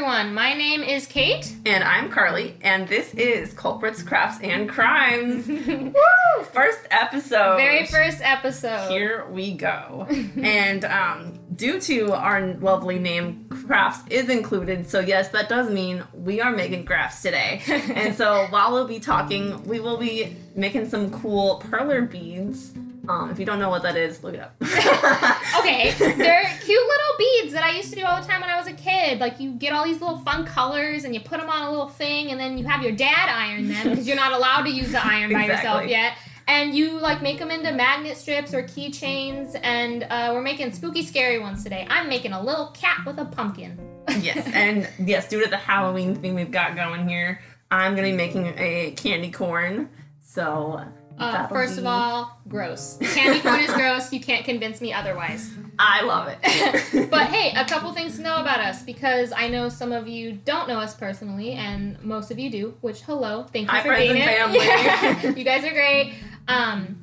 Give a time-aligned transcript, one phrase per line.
[0.00, 0.32] everyone.
[0.32, 1.54] My name is Kate.
[1.66, 5.46] And I'm Carly, and this is Culprits, Crafts, and Crimes.
[5.68, 6.44] Woo!
[6.54, 7.58] First episode.
[7.58, 8.88] Very first episode.
[8.88, 10.06] Here we go.
[10.42, 14.88] and um, due to our lovely name, crafts is included.
[14.88, 17.60] So, yes, that does mean we are making crafts today.
[17.68, 22.72] and so, while we'll be talking, we will be making some cool perler beads.
[23.10, 24.54] Um, if you don't know what that is, look it up.
[24.62, 28.56] okay, they're cute little beads that I used to do all the time when I
[28.56, 29.18] was a kid.
[29.18, 31.88] Like you get all these little fun colors and you put them on a little
[31.88, 34.92] thing, and then you have your dad iron them because you're not allowed to use
[34.92, 36.16] the iron by yourself yet.
[36.46, 41.02] And you like make them into magnet strips or keychains, and uh, we're making spooky,
[41.02, 41.86] scary ones today.
[41.88, 43.78] I'm making a little cat with a pumpkin.
[44.20, 47.40] yes, and yes, due to the Halloween thing we've got going here,
[47.70, 49.90] I'm gonna be making a candy corn.
[50.22, 50.84] So,
[51.20, 52.96] Uh, first of all, gross.
[53.14, 54.12] Candy corn is gross.
[54.12, 55.50] You can't convince me otherwise.
[55.78, 57.10] I love it.
[57.10, 60.32] But hey, a couple things to know about us because I know some of you
[60.32, 62.74] don't know us personally, and most of you do.
[62.80, 65.38] Which hello, thank you Hi, for being family.
[65.38, 66.14] You guys are great.
[66.48, 67.02] Um,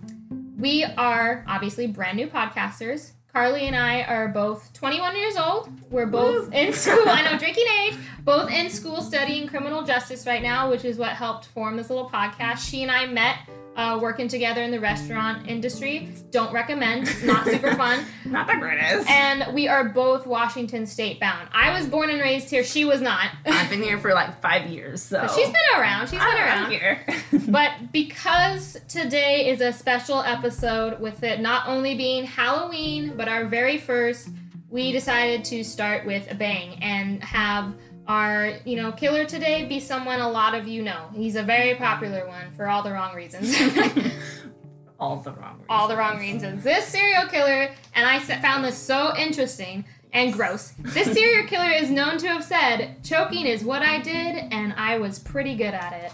[0.57, 3.11] we are obviously brand new podcasters.
[3.31, 5.69] Carly and I are both 21 years old.
[5.91, 6.57] We're both Woo.
[6.57, 7.03] in school.
[7.07, 7.95] I know, drinking age.
[8.23, 12.09] Both in school studying criminal justice right now, which is what helped form this little
[12.09, 12.67] podcast.
[12.67, 13.37] She and I met
[13.77, 16.09] uh, working together in the restaurant industry.
[16.31, 17.07] Don't recommend.
[17.23, 18.03] Not super fun.
[18.25, 19.09] Not the greatest.
[19.09, 21.47] And we are both Washington State bound.
[21.53, 22.63] I was born and raised here.
[22.63, 23.29] She was not.
[23.45, 26.07] I've been here for like five years, so But she's been around.
[26.07, 26.71] She's been I'm around.
[26.71, 27.05] here.
[27.49, 33.45] But because today is a special episode with it not only being Halloween, but our
[33.45, 34.29] very first,
[34.69, 37.73] we decided to start with a bang and have
[38.07, 41.09] our, you know, killer today be someone a lot of you know.
[41.13, 43.55] He's a very popular one for all the wrong reasons.
[44.99, 45.53] all the wrong.
[45.53, 45.65] reasons.
[45.69, 46.63] all the wrong reasons.
[46.63, 50.73] This serial killer, and I found this so interesting and gross.
[50.79, 54.97] This serial killer is known to have said, "Choking is what I did, and I
[54.97, 56.13] was pretty good at it."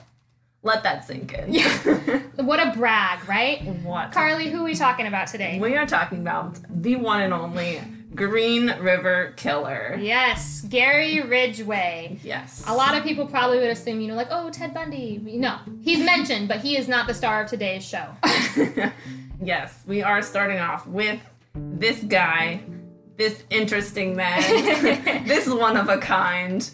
[0.66, 1.54] Let that sink in.
[1.54, 2.22] Yeah.
[2.36, 3.62] What a brag, right?
[3.84, 4.12] what?
[4.12, 5.60] Carly, who are we talking about today?
[5.60, 7.80] We are talking about the one and only
[8.16, 9.98] Green River Killer.
[10.00, 12.20] Yes, Gary Ridgway.
[12.24, 12.64] Yes.
[12.68, 15.20] A lot of people probably would assume, you know, like, oh, Ted Bundy.
[15.24, 18.08] No, he's mentioned, but he is not the star of today's show.
[19.42, 21.20] yes, we are starting off with
[21.56, 22.62] this guy,
[23.18, 24.42] this interesting man,
[25.28, 26.70] this one of a kind.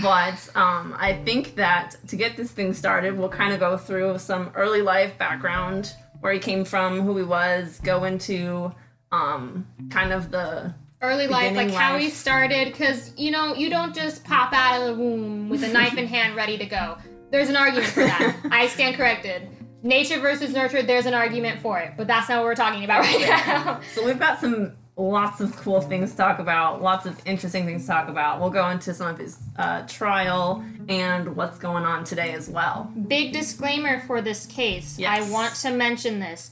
[0.00, 4.18] But um, I think that to get this thing started, we'll kind of go through
[4.18, 8.72] some early life background, where he came from, who he was, go into
[9.10, 13.68] um, kind of the Early life, like Beginning how he started, because, you know, you
[13.68, 16.96] don't just pop out of the womb with a knife in hand ready to go.
[17.32, 18.36] There's an argument for that.
[18.52, 19.48] I stand corrected.
[19.82, 23.00] Nature versus nurture, there's an argument for it, but that's not what we're talking about
[23.00, 23.80] right now.
[23.94, 27.82] So we've got some lots of cool things to talk about, lots of interesting things
[27.82, 28.40] to talk about.
[28.40, 32.92] We'll go into some of his uh, trial and what's going on today as well.
[33.08, 34.98] Big disclaimer for this case.
[34.98, 35.28] Yes.
[35.28, 36.50] I want to mention this.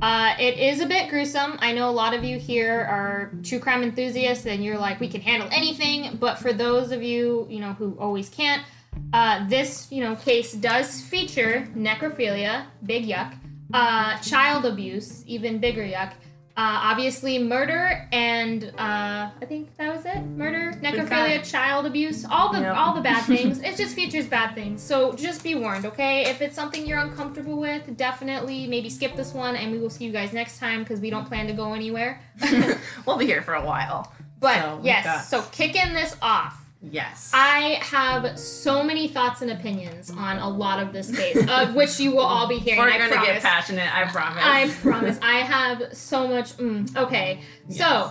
[0.00, 1.56] Uh, it is a bit gruesome.
[1.60, 5.08] I know a lot of you here are true crime enthusiasts and you're like, we
[5.08, 6.16] can handle anything.
[6.16, 8.62] But for those of you, you know, who always can't,
[9.12, 13.34] uh, this, you know, case does feature necrophilia, big yuck,
[13.72, 16.12] uh, child abuse, even bigger yuck.
[16.54, 20.20] Uh, obviously, murder and uh, I think that was it.
[20.20, 22.76] Murder, necrophilia, child abuse, all the Yep.
[22.76, 23.60] all the bad things.
[23.62, 24.82] it just features bad things.
[24.82, 26.26] So just be warned, okay?
[26.28, 30.04] If it's something you're uncomfortable with, definitely maybe skip this one, and we will see
[30.04, 32.20] you guys next time because we don't plan to go anywhere.
[33.06, 34.12] we'll be here for a while.
[34.38, 36.61] But So, yes, so kicking this off.
[36.90, 37.30] Yes.
[37.32, 42.00] I have so many thoughts and opinions on a lot of this case, of which
[42.00, 42.80] you will all be hearing.
[42.80, 43.28] We're I gonna promise.
[43.28, 44.42] get passionate, I promise.
[44.44, 45.18] I promise.
[45.22, 46.56] I have so much.
[46.56, 48.10] Mm, okay, so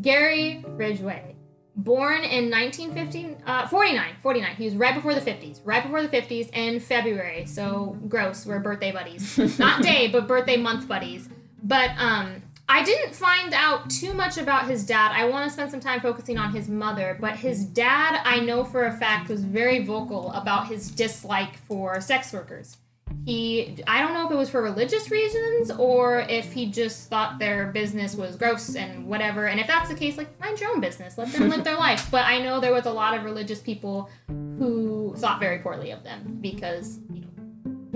[0.00, 1.34] Gary Ridgway,
[1.76, 4.54] born in 1950, uh, 49, 49.
[4.56, 7.44] He was right before the 50s, right before the 50s in February.
[7.44, 8.46] So gross.
[8.46, 11.28] We're birthday buddies, not day, but birthday month buddies.
[11.62, 15.12] But um, I didn't find out too much about his dad.
[15.14, 18.64] I want to spend some time focusing on his mother, but his dad, I know
[18.64, 22.76] for a fact, was very vocal about his dislike for sex workers.
[23.24, 27.38] He i don't know if it was for religious reasons or if he just thought
[27.38, 30.80] their business was gross and whatever and if that's the case like mind your own
[30.80, 31.16] business.
[31.16, 32.08] Let them live their life.
[32.10, 34.10] But i know there was a lot of religious people
[34.58, 37.28] who thought very poorly of them because you know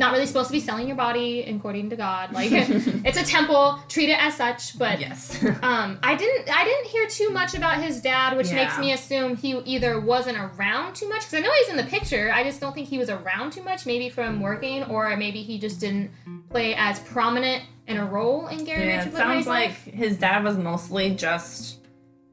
[0.00, 3.78] not really supposed to be selling your body according to god like it's a temple
[3.88, 5.42] treat it as such but yes.
[5.62, 6.50] um, I didn't.
[6.50, 10.38] I didn't hear too much about his dad, which makes me assume he either wasn't
[10.38, 12.32] around too much because I know he's in the picture.
[12.32, 15.58] I just don't think he was around too much, maybe from working, or maybe he
[15.58, 16.10] just didn't
[16.50, 20.44] play as prominent in a role in Gary yeah, it Ridgway's sounds like his dad
[20.44, 21.78] was mostly just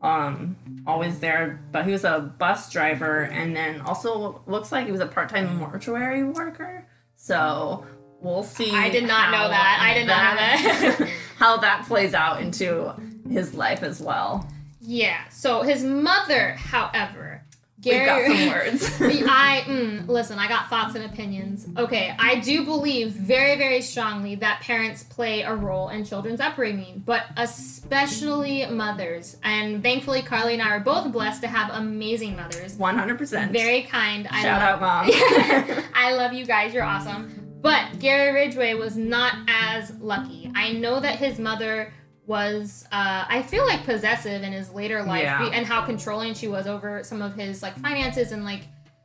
[0.02, 0.56] um,
[0.86, 5.02] always there, but he was a bus driver and then also looks like he was
[5.02, 6.88] a part time mortuary worker.
[7.18, 7.86] So
[8.22, 8.72] we'll see.
[8.74, 9.80] I did not know that.
[9.82, 11.10] I did not know that.
[11.38, 12.94] how that plays out into
[13.30, 14.48] his life as well.
[14.80, 15.28] Yeah.
[15.30, 17.44] So his mother, however,
[17.84, 18.38] We've got Gary.
[18.38, 19.02] some words.
[19.30, 20.40] I mm, listen.
[20.40, 21.68] I got thoughts and opinions.
[21.78, 27.04] Okay, I do believe very, very strongly that parents play a role in children's upbringing,
[27.06, 29.38] but especially mothers.
[29.44, 32.76] And thankfully, Carly and I are both blessed to have amazing mothers.
[32.76, 33.52] One hundred percent.
[33.52, 34.28] Very kind.
[34.32, 35.06] I Shout out, mom.
[35.94, 36.74] I love you guys.
[36.74, 37.44] You're awesome.
[37.62, 40.52] But Gary Ridgway was not as lucky.
[40.56, 41.94] I know that his mother
[42.28, 45.46] was, uh, I feel like possessive in his later life, Yeah.
[45.54, 48.62] and how controlling she was over some of his like finances and like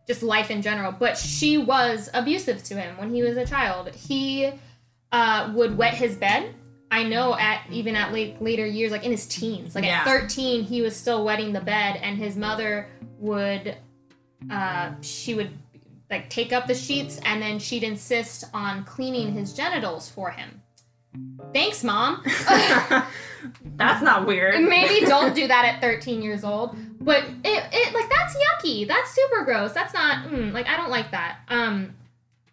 [0.06, 0.92] just life in general.
[0.92, 3.94] But she was abusive to him when he was a child.
[3.94, 4.50] He
[5.12, 6.54] uh, would wet his bed.
[6.90, 10.00] I know at even at late later years, like in his teens, like Yeah.
[10.00, 12.88] at 13, he was still wetting the bed, and his mother
[13.18, 13.76] would,
[14.50, 15.50] uh, she would
[16.10, 20.60] like take up the sheets, and then she'd insist on cleaning his genitals for him.
[21.52, 22.22] Thanks, mom.
[23.76, 24.62] That's not weird.
[24.62, 26.76] Maybe don't do that at 13 years old.
[27.00, 28.86] But it, it like that's yucky.
[28.86, 29.72] That's super gross.
[29.72, 31.38] That's not mm, like I don't like that.
[31.48, 31.94] Um,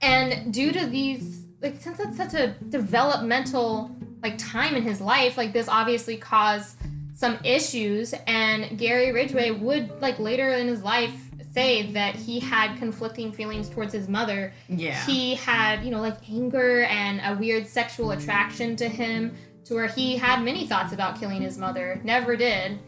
[0.01, 5.37] and due to these like since that's such a developmental like time in his life,
[5.37, 6.77] like this obviously caused
[7.13, 8.15] some issues.
[8.25, 13.69] And Gary Ridgway would like later in his life say that he had conflicting feelings
[13.69, 14.53] towards his mother.
[14.67, 15.03] Yeah.
[15.05, 19.35] he had you know like anger and a weird sexual attraction to him
[19.65, 21.99] to where he had many thoughts about killing his mother.
[22.03, 22.79] Never did.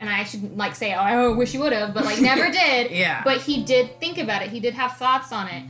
[0.00, 2.90] And i should like say oh i wish he would have but like never did.
[2.90, 3.22] Yeah.
[3.24, 4.50] but he did think about it.
[4.50, 5.64] He did have thoughts on it.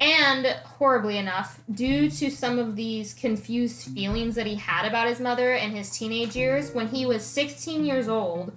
[0.00, 5.18] And horribly enough due to some of these confused feelings that he had about his
[5.20, 8.52] mother in his teenage years when he was 16 years old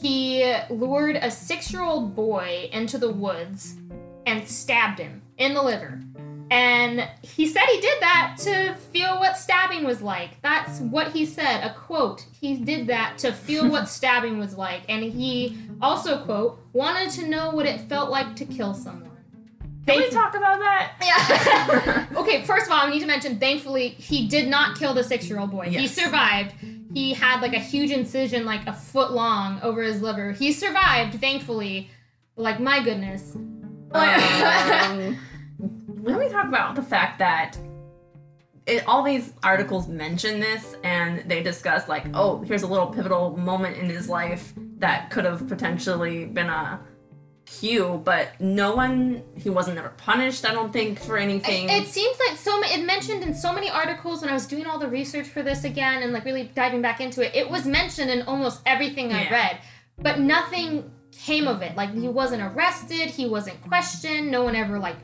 [0.00, 3.76] he lured a six-year-old boy into the woods
[4.26, 6.00] and stabbed him in the liver
[6.50, 10.42] and he said he did that to feel what stabbing was like.
[10.42, 11.62] That's what he said.
[11.62, 12.26] A quote.
[12.40, 14.82] He did that to feel what stabbing was like.
[14.88, 19.10] And he also, quote, wanted to know what it felt like to kill someone.
[19.86, 20.92] Can we talk about that?
[21.02, 22.06] Yeah.
[22.20, 25.28] okay, first of all, I need to mention, thankfully, he did not kill the six
[25.28, 25.70] year old boy.
[25.70, 26.54] He survived.
[26.94, 30.32] He had like a huge incision, like a foot long, over his liver.
[30.32, 31.90] He survived, thankfully.
[32.36, 33.36] Like, my goodness.
[33.36, 33.46] um,
[36.02, 37.56] let me talk about the fact that
[38.66, 43.36] it, all these articles mention this and they discuss like oh here's a little pivotal
[43.36, 46.80] moment in his life that could have potentially been a
[47.58, 52.16] cue but no one he wasn't ever punished i don't think for anything It seems
[52.28, 55.26] like so it mentioned in so many articles when I was doing all the research
[55.28, 57.34] for this again and like really diving back into it.
[57.34, 59.32] It was mentioned in almost everything I Yeah.
[59.32, 59.58] read,
[59.98, 60.90] but nothing
[61.26, 61.76] came of it.
[61.76, 64.96] Like he wasn't arrested, he wasn't questioned, no one ever like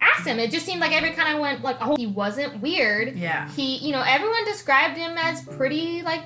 [0.00, 0.38] asked him.
[0.38, 3.16] It just seemed like every kind of went like, oh, he wasn't weird.
[3.16, 6.22] yeah He, you know, everyone described him as pretty like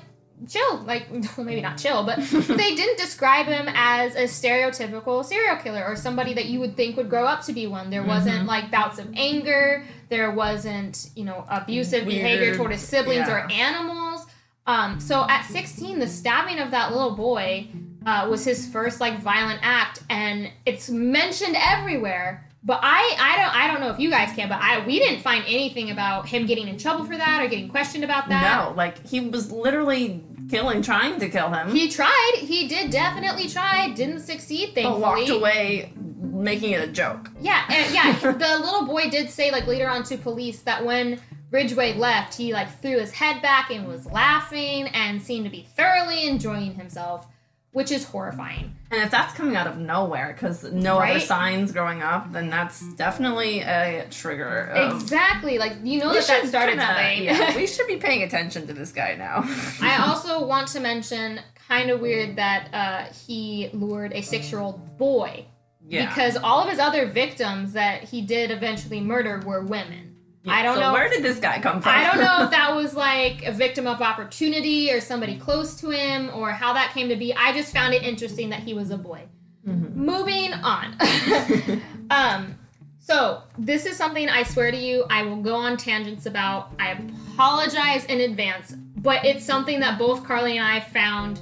[0.47, 1.07] chill, like
[1.37, 5.95] well, maybe not chill, but they didn't describe him as a stereotypical serial killer or
[5.95, 7.89] somebody that you would think would grow up to be one.
[7.89, 8.47] There wasn't Mhm.
[8.47, 9.85] like bouts of anger.
[10.09, 14.25] There wasn't, you know, abusive behavior Weird, toward his siblings or animals.
[14.65, 17.67] Um, so at 16, the stabbing of that little boy
[18.05, 22.47] uh, was his first like violent act, and it's mentioned everywhere.
[22.65, 25.21] But I, I don't, I don't know if you guys can, but I, we didn't
[25.21, 28.67] find anything about him getting in trouble for that or getting questioned about that.
[28.69, 32.35] no like he was literally killing trying to kill him He tried.
[32.39, 33.89] He did definitely try.
[33.89, 35.01] Didn't succeed, but thankfully.
[35.01, 38.13] walked away making it a joke Yeah, and yeah.
[38.19, 41.19] the little boy did say like later on to police that when
[41.51, 45.67] Ridgway left, he like threw his head back and was laughing and seemed to be
[45.75, 47.27] thoroughly enjoying himself,
[47.73, 48.75] which is horrifying.
[48.91, 52.81] And if that's coming out of nowhere because no other signs growing up, then that's
[52.93, 54.67] definitely a trigger.
[54.67, 55.57] Of, exactly.
[55.57, 57.23] Like you know that that started kinda- something.
[57.23, 59.43] Yeah, we should be paying attention to this guy now.
[59.81, 65.45] I also want to mention kind of weird that uh, he lured a six-year-old boy
[65.87, 66.07] yeah.
[66.07, 70.12] because all of his other victims that he did eventually murder were women.
[70.43, 71.91] Yeah, I don't so know- Where did this guy come from?
[71.93, 75.89] I don't know if that was like a victim of opportunity or somebody close to
[75.89, 77.33] him or how that came to be.
[77.33, 79.21] I just found it interesting that he was a boy.
[79.67, 79.95] Mhm.
[79.95, 80.97] Moving on.
[82.11, 82.55] um,
[82.99, 86.71] so this is something I swear to you I will go on tangents about.
[86.79, 86.91] I
[87.33, 91.39] apologize in advance, but it's something that both Carly and I found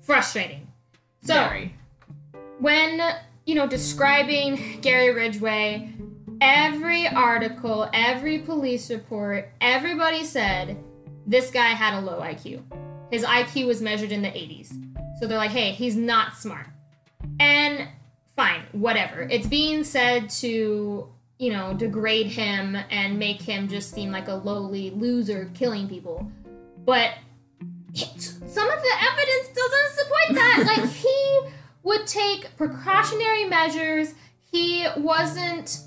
[0.00, 0.66] frustrating.
[1.22, 1.74] So Very.
[2.58, 3.00] when
[3.46, 5.92] you know describing Gary Ridgway,
[6.40, 10.76] every article, every police report, everybody said
[11.26, 12.62] this guy had a low IQ.
[13.10, 14.72] His IQ was measured in the 80s.
[15.18, 16.66] So they're like, hey, he's not smart.
[17.38, 17.88] And
[18.36, 19.22] fine, whatever.
[19.22, 24.34] It's being said to, you know, degrade him and make him just seem like a
[24.34, 26.30] lowly loser killing people.
[26.84, 27.12] But
[27.92, 30.64] some of the evidence doesn't support that.
[30.76, 31.40] like, he
[31.82, 34.14] would take precautionary measures.
[34.50, 35.80] He wasn't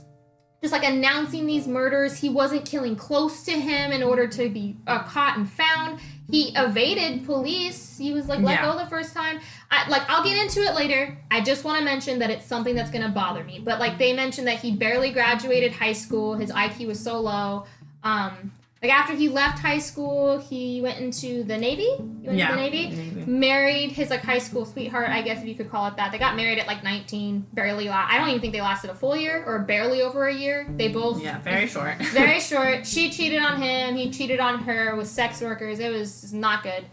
[0.63, 2.17] just like announcing these murders.
[2.17, 5.99] He wasn't killing close to him in order to be uh, caught and found.
[6.31, 7.97] He evaded police.
[7.97, 8.71] He was like let Yeah.
[8.71, 9.41] go the first time.
[9.69, 11.17] I, like I'll get into it later.
[11.29, 13.59] I just want to mention that it's something that's gonna bother me.
[13.61, 16.35] But like they mentioned that he barely graduated high school.
[16.35, 17.65] His IQ was so low.
[18.05, 18.53] Um,
[18.83, 21.87] like after he left high school, he went into the Navy.
[22.21, 23.23] He went Yeah, into the Navy Navy.
[23.31, 26.11] married his like high school sweetheart, I guess if you could call it that.
[26.11, 27.85] They got married at like 19, barely.
[27.87, 30.67] La- I don't even think they lasted a full year or barely over a year.
[30.75, 31.95] They both Yeah, very short.
[32.11, 32.85] very short.
[32.85, 33.95] She cheated on him.
[33.95, 35.79] He cheated on her with sex workers.
[35.79, 36.83] It was just not good.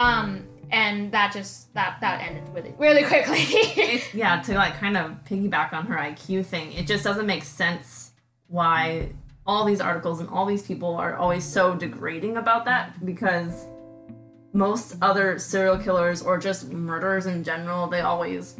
[0.00, 4.02] Um, and that just that that ended really really quickly.
[4.12, 8.10] yeah, to like kind of piggyback on her IQ thing, it just doesn't make sense
[8.48, 9.10] why
[9.46, 13.66] all these articles and all these people are always so degrading about that because
[14.52, 18.56] most other serial killers or just murderers in general, they always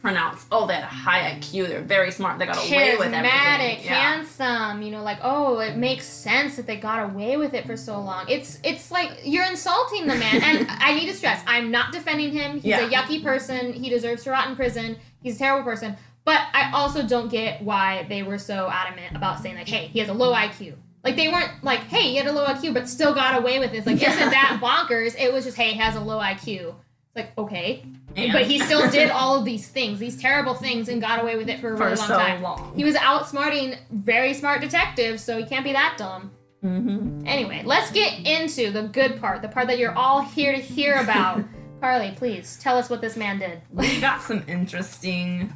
[0.00, 3.30] pronounce, oh, they had a high IQ, they're very smart, they got away with everything.
[3.30, 3.94] charismatic, Yeah.
[4.14, 4.80] handsome.
[4.80, 8.00] You know, like oh, it makes sense that they got away with it for so
[8.00, 8.24] long.
[8.28, 12.32] It's it's like you're insulting the man, and I need to stress, I'm not defending
[12.32, 12.54] him.
[12.54, 12.86] He's Yeah.
[12.86, 13.74] a yucky person.
[13.74, 14.96] He deserves to rot in prison.
[15.22, 15.96] He's a terrible person.
[16.24, 19.98] But I also don't get why they were so adamant about saying like, hey, he
[20.00, 20.74] has a low IQ.
[21.02, 23.72] Like they weren't like, hey, he had a low IQ, but still got away with
[23.72, 23.86] this.
[23.86, 24.14] Like, Yeah.
[24.14, 25.18] isn't that bonkers?
[25.18, 26.74] It was just, hey, he has a low IQ.
[27.12, 27.82] It's like, okay,
[28.16, 31.36] And- but he still did all of these things, these terrible things, and got away
[31.36, 32.42] with it for a for really long so time.
[32.42, 32.72] long.
[32.76, 36.30] He was outsmarting very smart detectives, so he can't be that dumb.
[36.60, 40.60] hmm Anyway, let's get into the good part, the part that you're all here to
[40.60, 41.42] hear about.
[41.80, 43.62] Carly, please tell us what this man did.
[43.72, 45.52] we got some interesting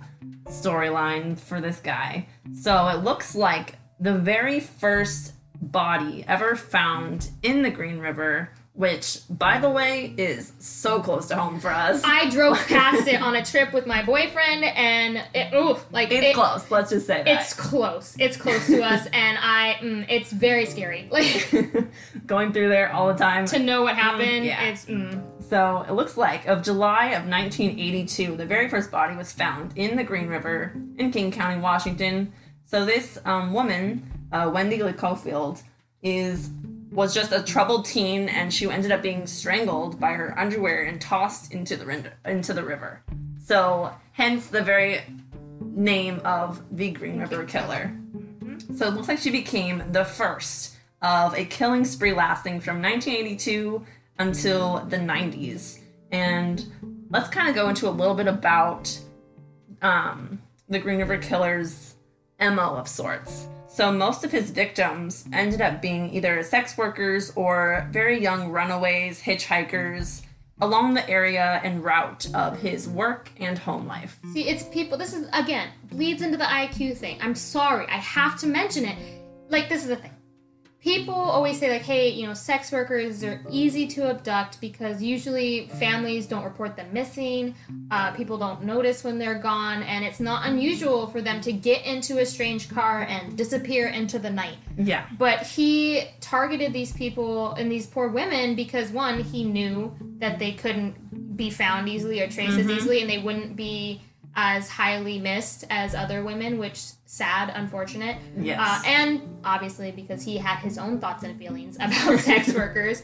[0.47, 2.27] storyline for this guy.
[2.61, 9.21] So it looks like the very first body ever found in the Green River, which,
[9.31, 12.03] by the way, is so close to home for us.
[12.05, 16.27] I drove past it on a trip with my boyfriend, and it, ooh, like it's
[16.27, 16.69] it- close.
[16.71, 17.41] Let's just say that.
[17.41, 18.17] It's close.
[18.19, 21.09] It's close to us, and I, mm, it's very scary.
[21.11, 21.49] Like
[22.27, 23.47] going through there all the time.
[23.47, 24.45] to know what happened.
[24.45, 24.65] yeah.
[24.65, 29.33] It's mm, So it looks like of July of 1982, the very first body was
[29.33, 32.33] found in the Green River in King County, Washington.
[32.65, 35.63] So this um, woman, uh, Wendy Coffield,
[36.03, 36.51] is
[36.91, 41.01] was just a troubled teen, and she ended up being strangled by her underwear and
[41.01, 43.03] tossed into the into the river.
[43.45, 45.03] So hence the very
[45.61, 47.95] name of the Green River Killer.
[48.77, 53.85] So it looks like she became the first of a killing spree lasting from 1982
[54.19, 55.81] until the 90s.
[56.11, 56.65] And
[57.11, 58.99] let's kind of go into a little bit about
[59.83, 61.95] um, the Green River Killer's
[62.41, 63.47] MO of sorts.
[63.69, 69.21] So most of his victims ended up being either sex workers or very young runaways,
[69.21, 70.23] hitchhikers
[70.61, 74.19] along the area and route of his work and home life.
[74.33, 74.97] See, it's people.
[74.97, 77.19] This is again bleeds into the IQ thing.
[77.21, 78.97] I'm sorry, I have to mention it.
[79.49, 80.14] Like this is the thing.
[80.85, 85.67] People always say like, "Hey, you know, sex workers are easy to abduct because usually
[85.81, 87.55] families don't report them missing.
[87.91, 91.87] Uh, people don't notice when they're gone, and it's not unusual for them to get
[91.87, 95.07] into a strange car and disappear into the night." Yeah.
[95.19, 100.53] But he targeted these people and these poor women because one, he knew that they
[100.53, 102.77] couldn't be found easily or traced as Mhm.
[102.77, 104.03] easily, and they wouldn't be
[104.37, 108.19] as highly missed as other women, which sad, unfortunate.
[108.37, 108.59] Yes.
[108.61, 113.03] Uh, and obviously because he had his own thoughts and feelings about sex workers.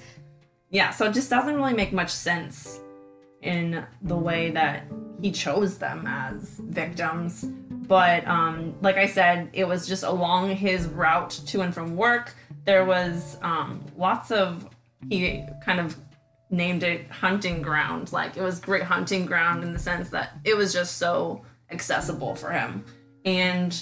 [0.71, 2.81] Yeah, so it just doesn't really make much sense
[3.43, 4.85] in the way that
[5.21, 7.45] he chose them as victims.
[7.45, 12.35] But um, like I said, it was just along his route to and from work.
[12.65, 14.69] There was um, lots of
[15.09, 15.97] he kind of
[16.51, 18.13] named it hunting ground.
[18.13, 22.35] Like it was great hunting ground in the sense that it was just so accessible
[22.35, 22.85] for him.
[23.25, 23.81] And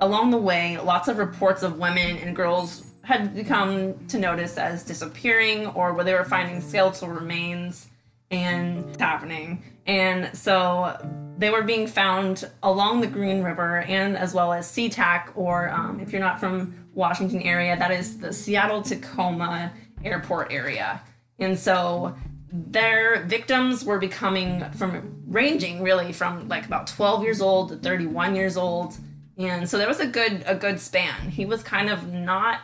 [0.00, 4.82] along the way, lots of reports of women and girls had become to notice as
[4.82, 7.88] disappearing or where they were finding skeletal remains
[8.30, 9.62] and happening.
[9.86, 10.96] And so
[11.36, 16.00] they were being found along the Green River and as well as SeaTac, or um,
[16.00, 21.02] if you're not from Washington area, that is the Seattle Tacoma airport area.
[21.38, 22.16] And so
[22.52, 28.36] their victims were becoming from ranging really from like about 12 years old to 31
[28.36, 28.96] years old.
[29.36, 31.30] And so there was a good a good span.
[31.30, 32.60] He was kind of not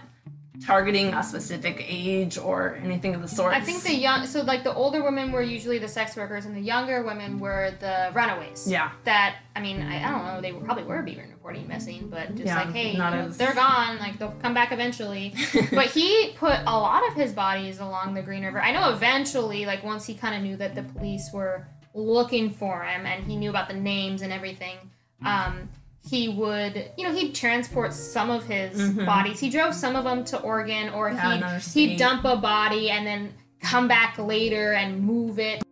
[0.64, 3.55] targeting a specific age or anything of the sort.
[3.55, 6.55] I think the young, so like the older women were usually the sex workers, and
[6.57, 8.71] the younger women were the runaways.
[8.71, 8.90] Yeah.
[9.05, 10.40] That I mean, I, I don't know.
[10.40, 13.26] They were, probably were being reporting missing, but just Yeah, like, hey, not you know,
[13.29, 13.99] as- they're gone.
[13.99, 15.35] Like they'll come back eventually.
[15.73, 18.61] but he put a lot of his bodies along the Green River.
[18.61, 22.83] I know eventually, like once he kind of knew that the police were looking for
[22.83, 24.76] him, and he knew about the names and everything.
[25.25, 25.69] Um,
[26.09, 29.07] he would, you know, he'd transport some of his Mhm.
[29.07, 29.38] bodies.
[29.40, 33.07] He drove some of them to Oregon, or Yeah, he'd, he'd dump a body and
[33.07, 35.62] then come back later and move it.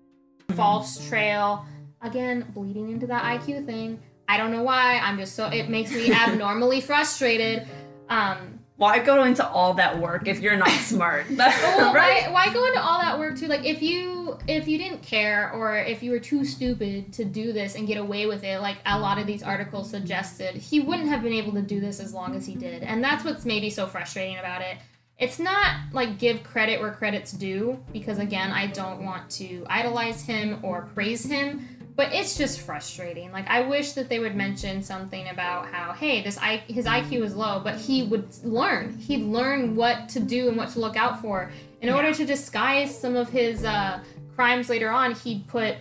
[0.54, 1.64] False trail.
[2.02, 3.99] Again bleeding into that iq thing.
[4.28, 4.99] I don't know why.
[4.99, 7.66] I'm just so it makes me abnormally frustrated.
[8.08, 11.26] Um why go into all that work if you're not smart?
[11.37, 12.30] well, right?
[12.30, 15.52] why, why go into all that work too like if you if you didn't care
[15.52, 18.78] or if you were too stupid to do this and get away with it like
[18.87, 22.14] a lot of these articles suggested he wouldn't have been able to do this as
[22.14, 24.78] long as he did and that's what's maybe so frustrating about it
[25.18, 30.23] it's not like give credit where credit's due because again i don't want to idolize
[30.23, 31.66] him or praise him
[31.99, 33.33] but it's just frustrating.
[33.33, 37.12] Like i wish that they would mention something about how hey this I, his iq
[37.12, 38.97] is low but he would learn.
[38.97, 41.50] He'd learn what to do and what to look out for.
[41.83, 44.00] In order to disguise some of his uh,
[44.35, 45.75] crimes later on he'd put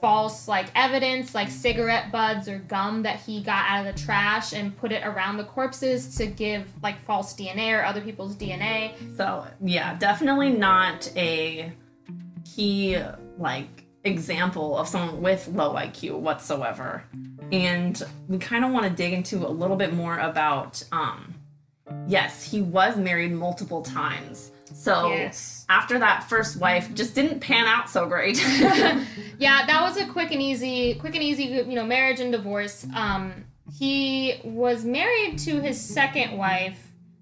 [0.00, 4.54] false like evidence like cigarette buds or gum that he got out of the trash
[4.54, 8.94] and put it around the corpses to give like false dna or other people's dna
[9.18, 11.70] So yeah, definitely not a
[12.46, 12.98] key
[13.36, 17.04] like example of someone with low IQ whatsoever.
[17.52, 21.34] And we kind of want to dig into a little bit more about um
[22.06, 24.52] yes, he was married multiple times.
[24.72, 25.66] So Yes.
[25.68, 28.38] after that first wife just didn't pan out so great.
[29.38, 32.86] yeah, that was a quick and easy, quick and easy, you know, marriage and divorce.
[32.94, 33.44] Um,
[33.78, 36.78] he was married to his second wife,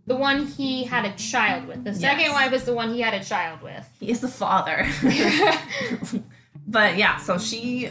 [0.06, 1.85] the one he had a child with.
[1.85, 2.32] The second Yes.
[2.35, 3.88] wife is the one he had a child with.
[3.99, 4.87] he is the father.
[6.68, 7.90] but yeah, so she,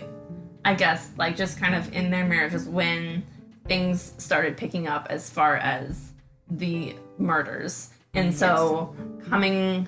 [0.63, 3.25] I guess, like just kind of in their marriage is when
[3.65, 6.13] things started picking up as far as
[6.49, 7.89] the murders.
[8.13, 8.95] And so
[9.29, 9.87] coming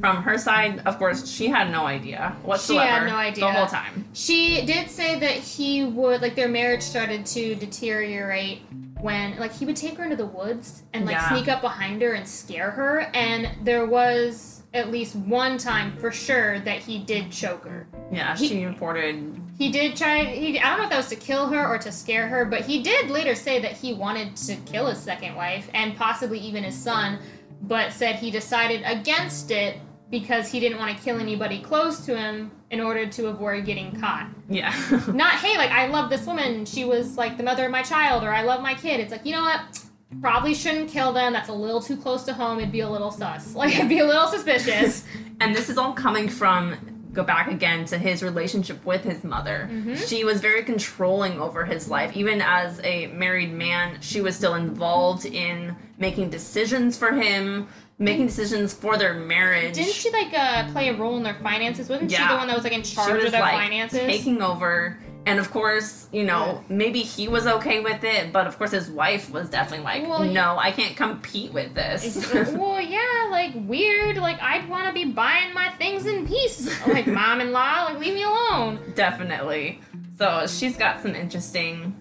[0.00, 2.82] from her side, of course, she had no idea whatsoever.
[2.84, 3.44] She had no idea.
[3.44, 4.04] The whole time.
[4.14, 8.62] She did say that he would like their marriage started to deteriorate
[9.00, 11.28] when like he would take her into the woods and like Yeah.
[11.30, 16.10] sneak up behind her and scare her and there was at least one time for
[16.12, 17.88] sure that he did choke her.
[18.12, 19.40] Yeah, He- she reported.
[19.58, 21.90] He did try he I don't know if that was to kill her or to
[21.90, 25.68] scare her, but he did later say that he wanted to kill his second wife
[25.74, 27.18] and possibly even his son,
[27.62, 29.78] but said he decided against it
[30.10, 33.98] because he didn't want to kill anybody close to him in order to avoid getting
[34.00, 34.26] caught.
[34.48, 34.70] Yeah.
[35.12, 36.64] Not, hey, like, I love this woman.
[36.64, 39.00] She was like the mother of my child, or I love my kid.
[39.00, 39.80] It's like, you know what?
[40.20, 41.32] Probably shouldn't kill them.
[41.32, 42.58] That's a little too close to home.
[42.58, 43.54] It'd be a little sus.
[43.58, 45.04] Like, it'd be a little suspicious.
[45.40, 46.74] And this is all coming from
[47.12, 49.70] go back again to his relationship with his mother.
[50.06, 52.16] She was very controlling over his life.
[52.16, 57.68] Even as a married man, she was still involved in making decisions for him,
[57.98, 59.74] making decisions for their marriage.
[59.74, 61.88] Didn't she, like, uh, play a role in their finances?
[61.88, 64.00] Wasn't she the one that was, like, in charge of their like finances?
[64.00, 64.98] taking over.
[65.28, 68.90] And of course, you know, maybe he was okay with it, but of course his
[68.90, 72.32] wife was definitely like, Well, no, I can't compete with this.
[72.52, 74.16] well, yeah, like, weird.
[74.16, 76.66] Like, I'd want to be buying my things in peace.
[76.86, 78.80] Like, mom in law, like, leave me alone.
[78.94, 79.80] definitely
[80.18, 81.94] so she's got some interesting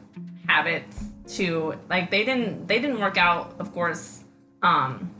[0.47, 4.23] habits too like they didn't they didn't work out of course
[4.63, 5.11] um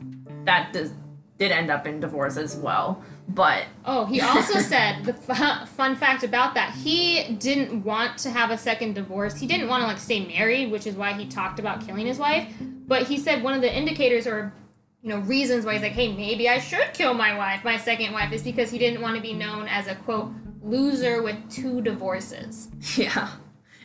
[0.46, 0.91] that does,
[1.38, 5.96] did end up in divorce as well but Oh, he also said the fu- fun
[5.96, 6.74] fact about that.
[6.74, 9.38] He didn't want to have a second divorce.
[9.40, 12.18] He didn't want to like stay married, which is why he talked about killing his
[12.20, 12.52] wife.
[12.88, 14.54] But he said one of the indicators or
[15.04, 18.13] you know reasons why he's like, "Hey, maybe I should kill my wife, my second
[18.13, 20.32] wife," is because he didn't want to be known as a quote
[20.63, 22.70] loser with two divorces.
[22.98, 23.30] yeah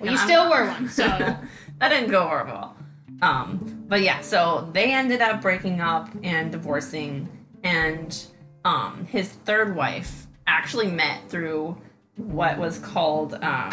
[0.01, 1.03] Well, you I'm- still were one, so
[1.79, 2.77] that didn't go well
[3.21, 7.29] um but yeah so they ended up breaking up and divorcing
[7.63, 8.25] and
[8.65, 11.77] um his third wife actually met through
[12.17, 13.73] what was called um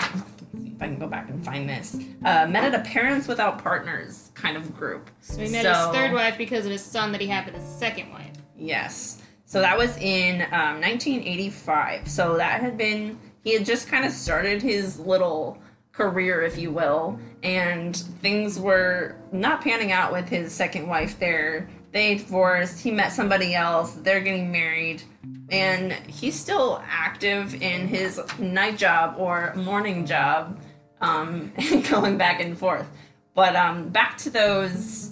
[0.54, 1.95] if I can go back and find this.
[2.25, 5.10] Uh, met at a parents without partners kind of group.
[5.21, 7.56] so he met So- his third wife because of his son that he had with
[7.56, 8.32] his second wife.
[8.58, 9.21] Yes.
[9.45, 12.08] So that was in um, 1985.
[12.08, 15.58] So that had been, he had just kind of started his little
[15.91, 21.69] career, if you will, and things were not panning out with his second wife there.
[21.91, 25.02] They divorced, he met somebody else, they're getting married,
[25.49, 30.60] and he's still active in his night job or morning job,
[31.02, 31.52] um,
[31.89, 32.88] going back and forth.
[33.34, 35.12] But um, back to those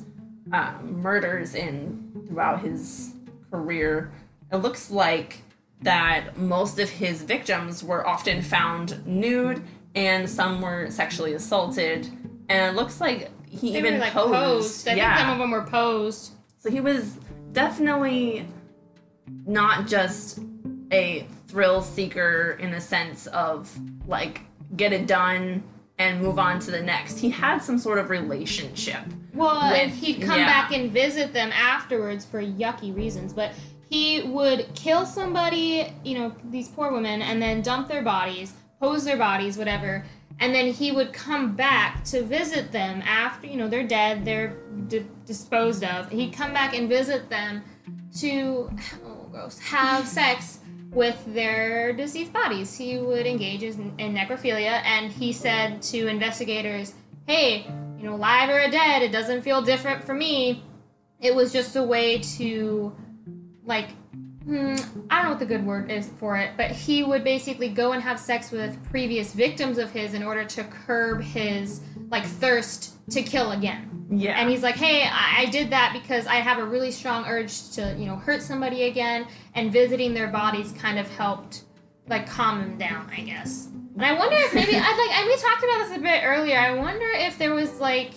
[0.52, 3.13] um, murders in throughout his
[3.52, 4.12] career.
[4.52, 5.42] It looks like
[5.82, 9.63] that most of his victims were often found nude
[9.96, 12.08] and some were sexually assaulted.
[12.50, 14.34] And it looks like he They even were like posed.
[14.34, 14.88] posed.
[14.88, 15.16] I yeah.
[15.16, 16.34] think some of them were posed.
[16.67, 17.17] So he was
[17.53, 18.45] definitely
[19.45, 20.39] not just
[20.91, 23.73] a thrill seeker in the sense of
[24.06, 24.41] like
[24.75, 25.63] get it done
[25.97, 27.19] and move on to the next.
[27.19, 28.99] He had some sort of relationship.
[29.34, 30.45] Well, and he'd come yeah.
[30.45, 33.53] back and visit them afterwards for yucky reasons, but
[33.89, 38.51] he would kill somebody, you know, these poor women, and then dump their bodies,
[38.82, 40.06] pose their bodies, whatever,
[40.39, 44.56] and then he would come back to visit them after, you know, they're dead, they're
[44.88, 46.10] d- disposed of.
[46.10, 47.63] He'd come back and visit them
[48.19, 48.69] to,
[49.06, 50.60] oh, gross, have sex
[50.91, 52.78] with their deceased bodies.
[52.78, 56.93] He would engage in, necrophilia, and he said to investigators,
[57.26, 57.65] hey,
[57.97, 60.63] you know, live or dead, it doesn't feel different for me.
[61.19, 62.95] It was just a way to,
[63.65, 63.89] like,
[64.48, 64.76] Hmm,
[65.10, 67.92] I don't know what the good word is for it, but he would basically go
[67.92, 72.94] and have sex with previous victims of his in order to curb his, like, thirst
[73.12, 74.06] to kill again.
[74.10, 74.40] Yeah.
[74.40, 77.72] And he's like, hey, I, I did that because I have a really strong urge
[77.72, 81.64] to, you know, hurt somebody again, and visiting their bodies kind of helped,
[82.08, 83.68] like, calm him down, I guess.
[83.96, 86.58] And I wonder if maybe, I'd like, and we talked about this a bit earlier,
[86.58, 88.12] I wonder if there was, like,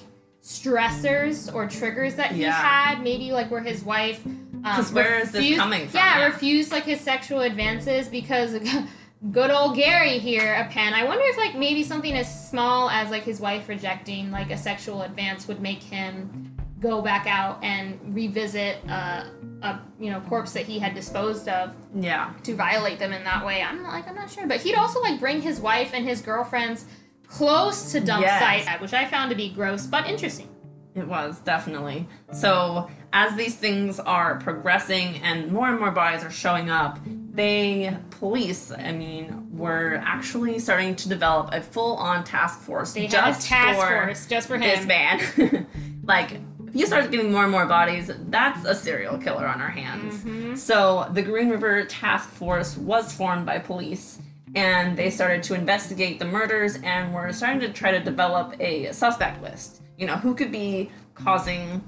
[0.44, 2.52] stressors or triggers that he Yeah.
[2.52, 4.22] had, maybe, like, where his wife.
[4.64, 5.98] Um, is this refused- coming from?
[5.98, 6.26] Yeah, Yeah.
[6.26, 8.56] refused, like, his sexual advances because.
[9.32, 10.94] Good old Gary here, a pen.
[10.94, 14.56] I wonder if like maybe something as small as like his wife rejecting like a
[14.56, 19.24] sexual advance would make him go back out and revisit uh,
[19.60, 22.32] a you know corpse that he had disposed of yeah.
[22.44, 23.60] to violate them in that way.
[23.60, 26.22] I'm not like I'm not sure, but he'd also like bring his wife and his
[26.22, 26.86] girlfriends
[27.26, 28.64] close to dump Yes.
[28.64, 30.48] site, which I found to be gross but interesting.
[30.94, 32.08] It was definitely.
[32.32, 36.98] So as these things are progressing and more and more bodies are showing up,
[37.32, 43.46] they police, I mean, were actually starting to develop a full-on task force They just
[43.46, 45.66] task for force just for this man.
[46.04, 49.70] like if you start getting more and more bodies, that's a serial killer on our
[49.70, 50.14] hands.
[50.18, 50.54] Mm-hmm.
[50.54, 54.20] So the Green River Task Force was formed by police
[54.54, 58.92] and they started to investigate the murders and were starting to try to develop a
[58.92, 59.82] suspect list.
[60.00, 61.82] You know, who could be causing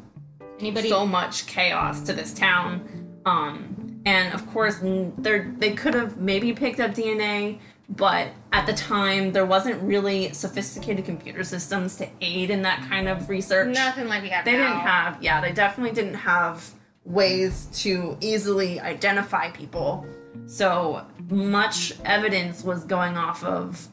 [0.61, 0.91] Anybody?
[0.91, 3.19] so much chaos to this town.
[3.25, 8.75] Um, and of course, they they could have maybe picked up DNA, but at the
[8.75, 13.75] time there wasn't really sophisticated computer systems to aid in that kind of research.
[13.75, 14.69] Nothing like we have They now.
[14.69, 16.71] didn't have, yeah, they definitely didn't have
[17.07, 20.07] ways to easily identify people.
[20.47, 23.89] So much evidence was going off of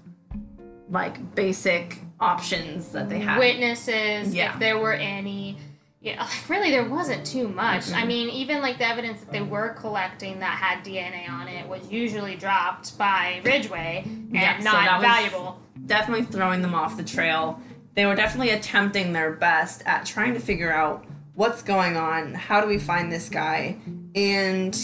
[0.89, 3.39] like basic options that they had.
[3.39, 4.54] witnesses, Yeah.
[4.54, 5.58] if there were any.
[6.02, 7.84] Yeah, really, there wasn't too much.
[7.88, 7.95] Mm-hmm.
[7.95, 11.67] I mean, even like the evidence that they were collecting that had DNA on it
[11.67, 15.62] was usually dropped by Ridgway and Yeah, so not was- valuable.
[15.86, 17.60] definitely throwing them off the trail.
[17.95, 21.04] They were definitely attempting their best at trying to figure out
[21.36, 23.75] what's going on, how do we find this guy,
[24.15, 24.78] and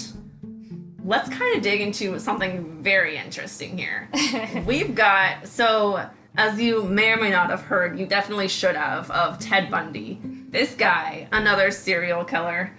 [1.05, 4.09] let's kind of dig into something very interesting here.
[4.65, 9.09] We've got so as you may or may not have heard, you definitely should have
[9.11, 10.19] of Ted Bundy.
[10.49, 12.71] This guy, another serial killer,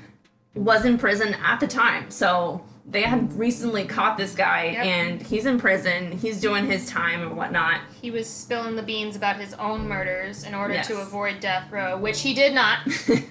[0.54, 2.10] was in prison at the time.
[2.10, 4.84] So they had recently caught this guy Yep.
[4.86, 6.12] and he's in prison.
[6.12, 7.80] He's doing his time and whatnot.
[8.00, 10.86] He was spilling the beans about his own murders in order Yes.
[10.88, 12.80] to avoid death row, which he did not,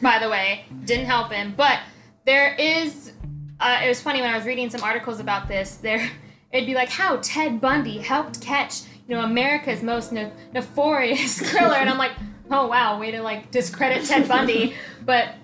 [0.01, 0.65] by the way.
[0.85, 1.53] Didn't help him.
[1.55, 1.79] But
[2.25, 3.13] there is.
[3.59, 5.75] Uh, it was funny when I was reading some articles about this.
[5.75, 6.09] There,
[6.51, 11.75] it'd be like how Ted Bundy helped catch, you know, America's most ne- nefarious killer,
[11.75, 12.11] and I'm like,
[12.51, 14.73] oh wow, way to like discredit Ted Bundy.
[15.05, 15.35] but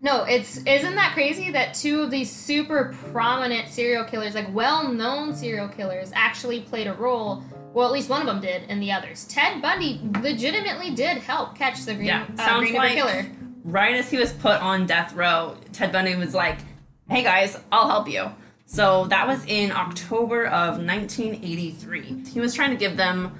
[0.00, 5.34] no, it's isn't that crazy that two of these super prominent serial killers, like well-known
[5.34, 7.42] serial killers, actually played a role.
[7.74, 9.24] Well, at least one of them did, and the others.
[9.26, 13.26] Ted Bundy legitimately did help catch the Green, Yeah, uh, sounds Green River like Killer.
[13.64, 16.58] right as he was put on death row, Ted Bundy was like,
[17.08, 18.30] "Hey guys, I'll help you."
[18.66, 22.24] So that was in October of 1983.
[22.30, 23.32] He was trying to give them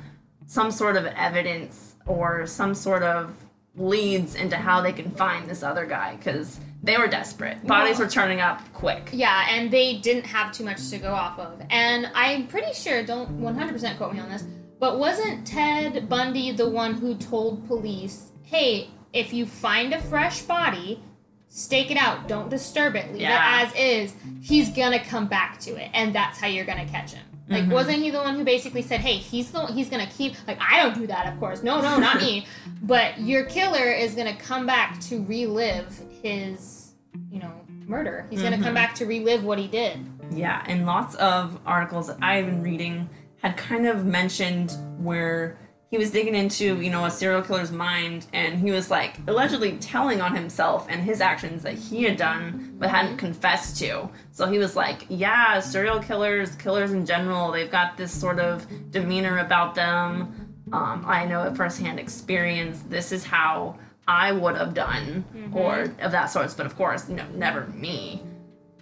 [0.46, 3.34] some sort of evidence or some sort of
[3.76, 7.64] leads into how they can find this other guy because they were desperate.
[7.66, 9.10] Bodies were turning up quick.
[9.12, 11.60] Yeah, and they didn't have too much to go off of.
[11.70, 14.44] And I'm pretty sure, don't 100% quote me on this,
[14.80, 20.42] but wasn't Ted Bundy the one who told police, hey, if you find a fresh
[20.42, 21.02] body,
[21.48, 23.62] stake it out, don't disturb it, leave Yeah.
[23.62, 27.12] it as is, he's gonna come back to it, and that's how you're gonna catch
[27.12, 27.24] him.
[27.48, 27.72] Like, Mhm.
[27.72, 30.58] wasn't he the one who basically said, "Hey, he's the one, he's gonna keep like
[30.60, 31.62] I don't do that, of course.
[31.62, 32.46] No, no, not me.
[32.82, 36.92] But your killer is gonna come back to relive his,
[37.30, 37.50] you know,
[37.86, 38.26] murder.
[38.30, 39.98] He's gonna come back to relive what he did.
[40.30, 43.08] Yeah, and lots of articles that I've been reading
[43.42, 45.58] had kind of mentioned where
[45.90, 49.78] he was digging into, you know, a serial killer's mind and he was like allegedly
[49.78, 54.08] telling on himself and his actions that he had done but hadn't confessed to.
[54.32, 58.66] So he was like, yeah, serial killers, killers in general, they've got this sort of
[58.90, 60.54] demeanor about them.
[60.72, 62.82] Um, I know it firsthand experience.
[62.88, 65.24] This is how I would have done,
[65.54, 66.52] or of that sorts.
[66.52, 68.22] But of course, no, never me.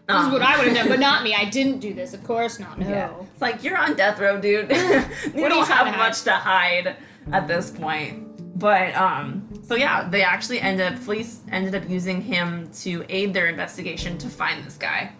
[0.08, 1.34] This is what I would have done, but not me.
[1.34, 2.14] I didn't do this.
[2.14, 2.78] Of course not.
[2.78, 2.88] No.
[2.88, 3.12] Yeah.
[3.32, 4.70] It's like you're on death row, dude.
[5.34, 6.96] you don't have to much to hide
[7.32, 8.22] at this point.
[8.58, 13.34] But um so yeah, they actually ended up police ended up using him to aid
[13.34, 15.12] their investigation to find this guy.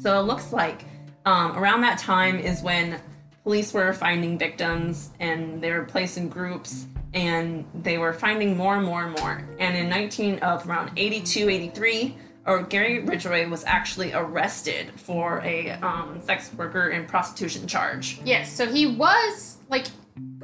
[0.00, 0.84] So it looks like
[1.24, 3.00] um, around that time is when
[3.42, 8.76] police were finding victims and they were placed in groups and they were finding more
[8.76, 9.42] and more and more.
[9.58, 12.16] And in 19 of around 82, 83,
[12.46, 18.20] or Gary Ridgway was actually arrested for a um, sex worker and prostitution charge.
[18.24, 18.52] Yes.
[18.52, 19.86] So he was like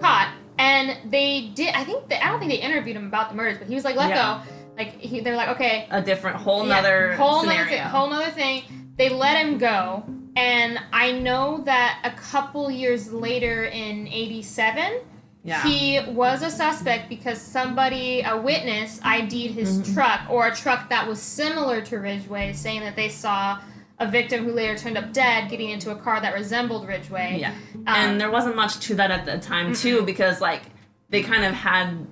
[0.01, 1.75] caught, and they did.
[1.75, 3.85] I think they, I don't think they interviewed him about the murders, but he was
[3.85, 4.43] like let Yeah.
[4.45, 4.51] go.
[4.77, 7.65] Like he, they're like okay, A different whole Yeah, whole scenario.
[7.77, 8.63] nother whole nother thing.
[8.97, 10.03] They let him go,
[10.35, 15.01] and I know that a couple years later in '87,
[15.45, 15.63] yeah.
[15.65, 19.95] he was a suspect because somebody, a witness, ID'd his Mm-hmm.
[19.95, 23.59] truck or a truck that was similar to Ridgway, saying that they saw
[23.99, 27.39] a victim who later turned up dead getting into a car that resembled Ridgway.
[27.41, 27.51] Yeah.
[27.75, 30.63] Um, and there wasn't much to that at the time too because like
[31.11, 32.07] they kind of had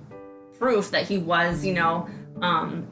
[0.57, 2.07] proof that he was, you know,
[2.41, 2.87] um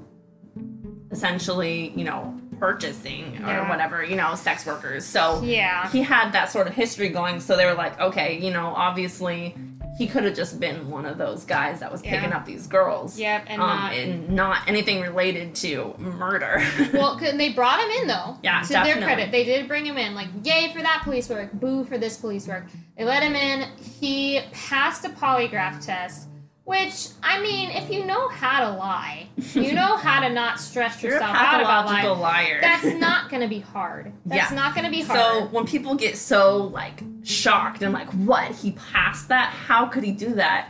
[1.12, 3.70] essentially, you know, purchasing or Yeah.
[3.70, 5.06] whatever, you know, sex workers.
[5.06, 5.90] So Yeah.
[5.90, 9.56] he had that sort of history going, so they were like, okay, you know, obviously
[10.00, 12.38] he could have just been one of those guys that was picking Yeah.
[12.38, 13.20] up these girls.
[13.20, 16.64] Yep, and um, not- and not anything related to murder.
[16.94, 18.38] Well, they brought him in though.
[18.42, 20.16] Yeah, To their credit, they did bring him in.
[20.16, 22.66] Like, yay for that police work, boo for this police work.
[22.98, 23.68] They let him in.
[24.00, 26.30] He passed a polygraph test,
[26.64, 31.04] which I mean, if you know how to lie, you know how to not stress
[31.04, 32.20] You're a yourself out about lying.
[32.20, 32.60] liar.
[32.62, 34.14] That's not going to be hard.
[34.26, 34.56] That's Yeah.
[34.56, 35.20] not going to be hard.
[35.20, 38.52] So when people get so like shocked and like, what?
[38.52, 39.50] He passed that?
[39.52, 40.70] How could he do that?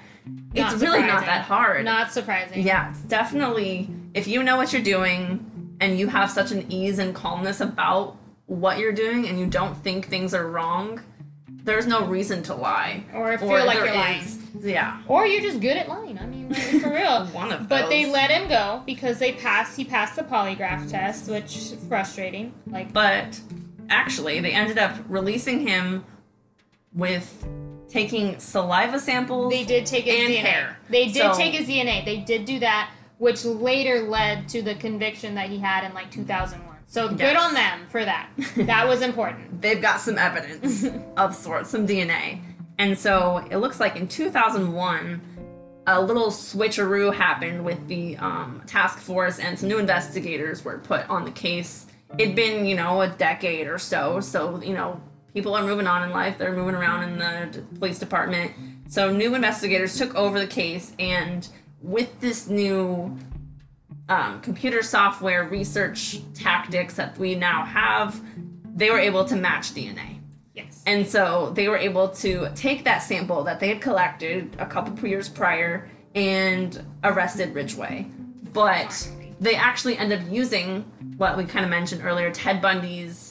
[0.54, 1.86] It's Not really not that hard.
[1.86, 2.62] not surprising.
[2.66, 7.00] yeah, it's definitely if you know what you're doing and you have such an ease
[7.00, 11.02] and calmness about what you're doing and you don't think things are wrong,
[11.48, 13.04] there's no reason to lie.
[13.14, 14.22] Or feel like you're lying.
[14.22, 15.02] is- Yeah.
[15.08, 16.18] Or you're just good at lying.
[16.20, 17.26] I mean, like, for real.
[17.34, 19.78] One of But they let him go because they passed.
[19.78, 22.54] He passed the polygraph test, which frustrating.
[22.68, 23.40] Like, But
[23.90, 26.04] actually, they ended up releasing him
[26.94, 27.46] with
[27.88, 29.52] taking saliva samples.
[29.52, 30.38] They did take his and DNA.
[30.38, 30.78] hair.
[30.90, 32.04] They did So- take his DNA.
[32.06, 36.12] They did do that, which later led to the conviction that he had in like
[36.12, 36.66] 2001.
[36.88, 38.30] So good on them for that.
[38.58, 39.62] That was important.
[39.62, 40.86] they've got some evidence
[41.18, 42.42] of sorts, some DNA.
[42.80, 45.22] And so it looks like in 2001,
[45.86, 51.08] a little switcheroo happened with the um, task force, and some new investigators were put
[51.10, 51.88] on the case.
[52.18, 55.00] It'd been, you know, a decade or so, so, you know,
[55.34, 58.52] people are moving on in life, they're moving around in the police department.
[58.88, 61.48] So new investigators took over the case, and
[61.82, 63.18] with this new
[64.10, 68.22] um, computer software research tactics that we now have,
[68.76, 70.20] they were able to match DNA.
[70.54, 70.84] Yes.
[70.86, 75.08] And so they were able to take that sample that they had collected a couple
[75.08, 78.08] years prior and arrested Ridgway.
[78.52, 80.82] But they actually ended up using
[81.18, 83.29] what we kind of mentioned earlier Ted Bundy's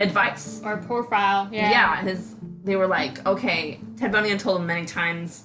[0.00, 0.60] advice.
[0.64, 1.48] Or profile.
[1.52, 1.70] Yeah.
[1.70, 2.34] Yeah, his
[2.64, 5.44] they were like, okay, Ted Bundy had told him many times,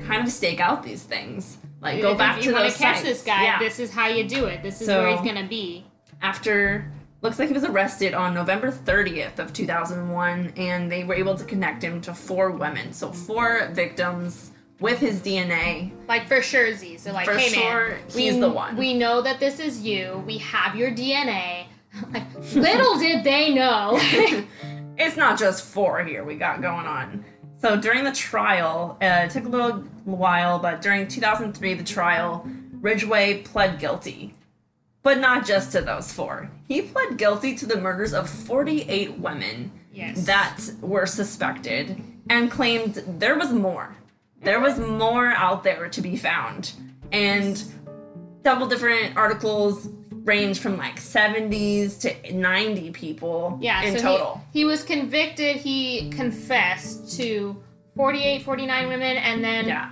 [0.00, 1.58] kind of stake out these things.
[1.80, 3.92] Like go If back you to want those to catch this guy, Yeah this is
[3.92, 4.62] how you do it.
[4.62, 5.84] This is So- where he's gonna be.
[6.22, 6.90] after
[7.20, 11.44] looks like he was arrested on November 30th of 2001 and they were able to
[11.44, 16.98] connect him to four women so four victims with his DNA Like for sure, Z.
[16.98, 18.76] So like, For hey sure, man, he's we, the one.
[18.76, 20.22] We know that this is you.
[20.26, 21.66] We have your DNA.
[22.54, 23.98] Little did they know.
[24.96, 27.24] it's not just four here we got going on
[27.56, 32.44] so during the trial uh, it took a little while but during 2003 the trial
[32.80, 34.34] ridgway pled guilty
[35.04, 39.70] but not just to those four he pled guilty to the murders of 48 women
[39.92, 40.26] yes.
[40.26, 43.96] that were suspected and claimed there was more.
[44.42, 46.72] There was more out there to be found.
[47.10, 47.62] And
[48.44, 49.88] several different articles
[50.28, 54.40] range from like 70s to 90 people Yeah, in so total.
[54.52, 55.56] He, he was convicted.
[55.56, 57.56] He confessed to
[57.96, 59.90] 48, 49 women, and then yeah.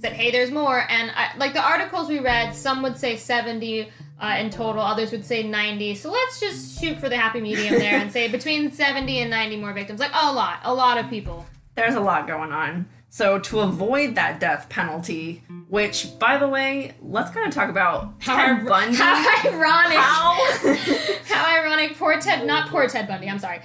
[0.00, 3.92] said, "Hey, there's more." And I, like the articles we read, some would say 70.
[4.20, 4.80] uh, in total.
[4.80, 5.96] Others would say 90.
[5.96, 9.56] So let's just shoot for the happy medium there and say between 70 and 90
[9.56, 10.00] more victims.
[10.00, 11.44] Like a lot, a lot of people.
[11.74, 12.86] There's a lot going on.
[13.14, 18.20] So to avoid that death penalty, which by the way, let's kind of talk about
[18.20, 18.96] Ted ir- Bundy.
[18.96, 19.98] how ironic.
[19.98, 20.34] How?
[21.32, 21.96] How ironic.
[21.96, 23.60] Poor Ted, not poor Ted Bundy, I'm sorry.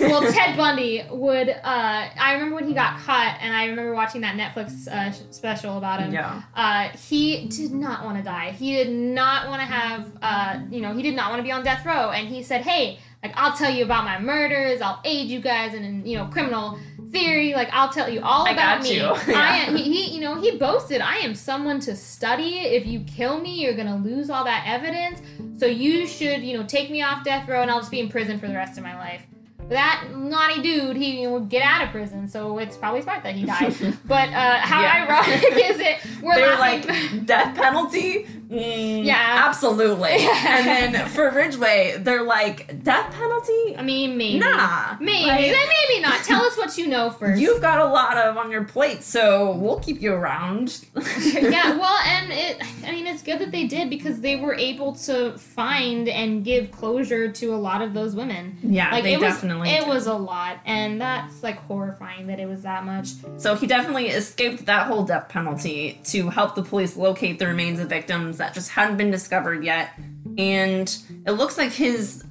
[0.00, 4.20] Well, Ted Bundy would, uh, I remember when he got caught, and I remember watching
[4.20, 6.12] that Netflix uh, special about him.
[6.12, 6.42] yeah.
[6.54, 8.52] Uh, he did not want to die.
[8.52, 11.50] He did not want to have, uh, you know, he did not want to be
[11.50, 12.10] on death row.
[12.10, 14.80] And he said, hey, like, I'll tell you about my murders.
[14.80, 16.78] I'll aid you guys in you know, criminal
[17.10, 17.54] theory.
[17.54, 18.96] Like, I'll tell you all I about me.
[18.96, 19.02] you.
[19.04, 22.58] I am, he, he, you know, he boasted, I am someone to study.
[22.58, 25.20] If you kill me, you're going to lose all that evidence.
[25.60, 28.08] So you should, you know, take me off death row and I'll just be in
[28.08, 29.22] prison for the rest of my life.
[29.68, 33.24] That naughty dude, he you know, would get out of prison, so it's probably smart
[33.24, 33.74] that he died.
[34.04, 35.06] but uh, how Yeah.
[35.08, 36.22] ironic is it?
[36.22, 36.86] We're they were laughing.
[36.88, 38.28] like death penalty.
[38.48, 39.44] Mm, Yeah.
[39.46, 40.10] absolutely.
[40.30, 43.76] and then for Ridgway, they're like death penalty.
[43.76, 44.38] I mean, maybe.
[44.38, 45.26] Nah, Maybe.
[45.26, 46.22] like- Then maybe not.
[46.24, 47.40] Tell us what you know first.
[47.40, 50.84] You've got a lot of on your plate, so we'll keep you around.
[50.94, 54.94] yeah, well, and it, I mean, it's good that they did because they were able
[54.96, 58.58] to find and give closure to a lot of those women.
[58.62, 59.70] Yeah, Like they it was, definitely.
[59.70, 63.08] it was a lot, and that's like horrifying that it was that much.
[63.38, 67.80] So he definitely escaped that whole death penalty to help the police locate the remains
[67.80, 69.90] of victims that just hadn't been discovered yet.
[70.38, 70.94] And
[71.26, 72.24] it looks like his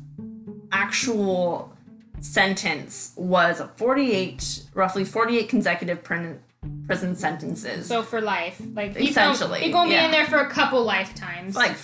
[0.72, 1.74] actual
[2.22, 6.40] sentence was 48, roughly 48 consecutive prin-
[6.88, 7.88] prison sentences.
[7.88, 10.06] So for life, like Essentially, he's gonna be yeah.
[10.06, 11.56] in there for a couple lifetimes.
[11.56, 11.76] like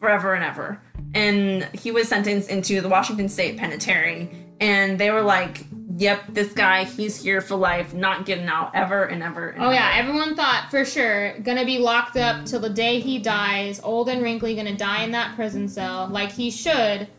[0.00, 0.80] forever and ever.
[1.14, 4.30] And he was sentenced into the Washington State Penitentiary.
[4.60, 5.64] And they were like,
[5.96, 9.70] yep, this guy, he's here for life, not getting out ever and ever and Oh
[9.70, 14.08] yeah, everyone thought for sure gonna be locked up till the day he dies, old
[14.08, 17.08] and wrinkly, gonna die in that prison cell like he should.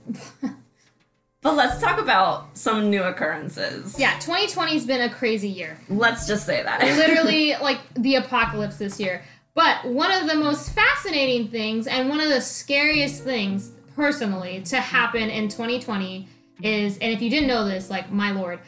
[1.45, 3.99] But let's talk about some new occurrences.
[3.99, 5.77] yeah, 2020's been a crazy year.
[5.89, 6.81] Let's just say that.
[6.81, 9.21] Literally like the apocalypse this year.
[9.53, 14.81] But one of the most fascinating things and one of the scariest things personally to
[14.81, 16.27] happen in 2020
[16.63, 18.59] is and if you didn't know this, like my lord,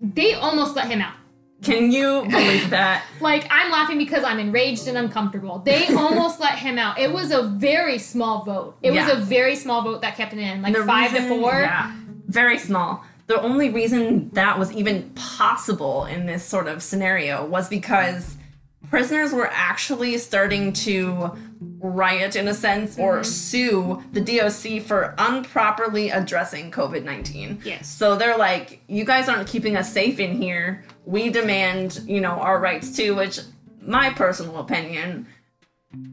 [0.00, 1.14] they almost let him out.
[1.62, 3.04] Can you believe that?
[3.20, 5.58] Like I'm laughing because I'm enraged and uncomfortable.
[5.58, 6.98] They almost let him out.
[6.98, 8.76] It was a very small vote.
[8.82, 9.06] It Yeah.
[9.06, 11.52] was a very small vote that kept it in, like The five reason- to four.
[11.60, 11.92] Yeah,
[12.26, 13.04] very small.
[13.26, 18.36] The only reason that was even possible in this sort of scenario was because
[18.88, 21.30] prisoners were actually starting to
[21.80, 23.22] riot in a sense or Mm-hmm.
[23.24, 27.60] sue the DOC for improperly addressing COVID 19.
[27.64, 27.86] Yes.
[27.88, 30.84] So they're like, you guys aren't keeping us safe in here.
[31.04, 33.40] We demand, you know, our rights too, which
[33.82, 35.26] my personal opinion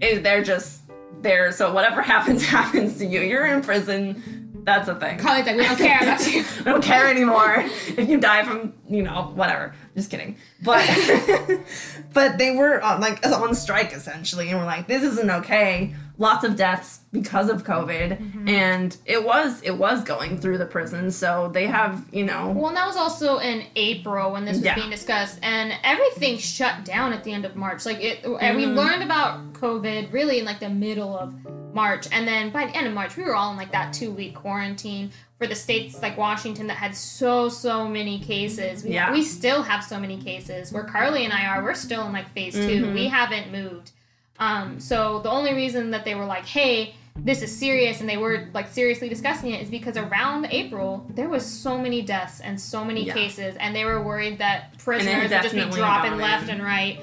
[0.01, 0.81] is they're just
[1.21, 1.51] there.
[1.51, 3.21] So whatever happens, happens to you.
[3.21, 4.36] You're in prison.
[4.67, 5.23] That's a thing.
[5.23, 6.43] Like, we don't care about you.
[6.59, 7.55] I don't care anymore
[7.97, 9.73] if you die from, you know, whatever.
[9.95, 10.35] Just kidding.
[10.61, 10.83] But
[12.13, 15.95] but they were on, like on strike essentially and we're like this isn't okay.
[16.19, 18.49] Lots of deaths because of COVID Mm-hmm.
[18.49, 22.67] and it was it was going through the prison so they have, you know, Well,
[22.67, 24.75] and that was also in April when this was Yeah.
[24.75, 27.85] being discussed, and everything shut down at the end of March.
[27.85, 28.75] Like it, and we Mhm.
[28.75, 31.33] learned about COVID really in like the middle of
[31.77, 34.11] March, and then by the end of March, we were all in like that two
[34.11, 38.83] week quarantine for the states like Washington that had so so many cases.
[38.83, 39.11] We, Yeah.
[39.11, 40.73] we still have so many cases.
[40.73, 42.93] Where Carly and I are, we're still in like phase 2 Mhm.
[42.95, 43.91] We haven't moved.
[44.39, 48.17] Um, so the only reason that they were like, hey, this is serious and they
[48.17, 52.59] were like seriously discussing it is because around April there was so many deaths and
[52.59, 53.13] so many Yeah.
[53.13, 56.99] cases and they were worried that prisoners would just be dropping left and right.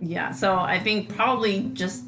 [0.00, 2.04] Yeah, so I think probably just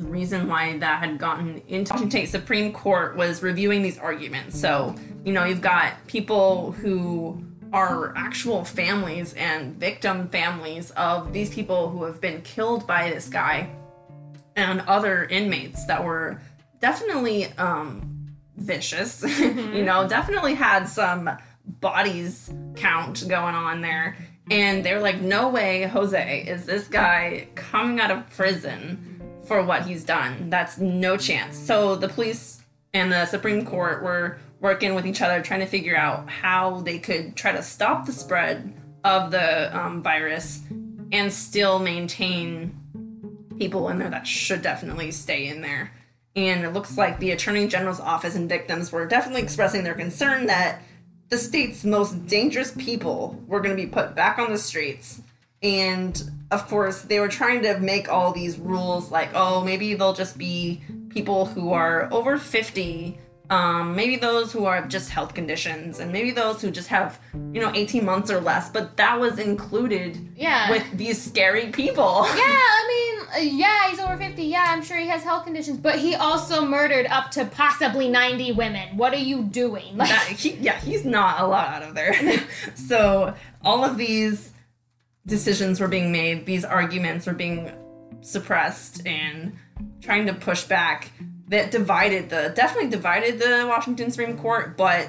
[0.00, 4.58] the reason why that had gotten into Washington State Supreme Court was reviewing these arguments.
[4.58, 11.50] So, you know, you've got people who are actual families and victim families of these
[11.50, 13.70] people who have been killed by this guy
[14.56, 16.40] and other inmates that were
[16.80, 21.30] definitely um vicious you know definitely had some
[21.64, 24.16] bodies count going on there
[24.50, 29.09] and they were like no way jose is this guy coming out of prison
[29.50, 32.62] for what he's done that's no chance so the police
[32.94, 36.98] and the supreme court were working with each other trying to figure out how they
[36.98, 38.72] could try to stop the spread
[39.04, 40.60] of the um, virus
[41.12, 42.76] and still maintain
[43.58, 45.92] people in there that should definitely stay in there.
[46.36, 50.46] And it looks like the Attorney General's office and victims were definitely expressing their concern
[50.46, 50.82] that
[51.28, 55.22] the state's most dangerous people were going to be put back on the streets.
[55.62, 60.14] And of course, they were trying to make all these rules like, oh, maybe they'll
[60.14, 60.80] just be
[61.10, 63.18] people who are over 50
[63.50, 67.18] um, maybe those who are just health conditions and maybe those who just have
[67.52, 70.70] you know 18 months or less but that was included Yeah.
[70.70, 74.44] with these scary people Yeah, I mean, uh, yeah, he's over 50.
[74.44, 78.52] Yeah, I'm sure he has health conditions, but he also murdered up to possibly 90
[78.52, 78.96] women.
[78.96, 79.96] What are you doing?
[79.96, 82.14] Like, that, he, yeah he's not a lot out of there
[82.76, 83.34] so
[83.64, 84.52] all of these
[85.26, 87.70] decisions were being made these arguments were being
[88.22, 89.56] suppressed and
[90.00, 91.10] trying to push back
[91.48, 95.08] that divided the definitely divided the washington supreme court but